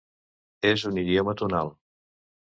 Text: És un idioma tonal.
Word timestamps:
És 0.69 0.83
un 0.91 0.97
idioma 1.01 1.35
tonal. 1.41 1.69